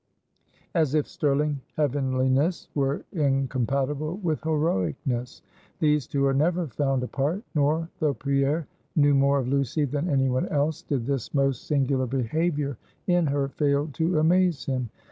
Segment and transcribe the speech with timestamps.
[0.73, 5.43] As if sterling heavenliness were incompatible with heroicness.
[5.77, 7.43] These two are never found apart.
[7.53, 12.07] Nor, though Pierre knew more of Lucy than any one else, did this most singular
[12.07, 14.89] behavior in her fail to amaze him.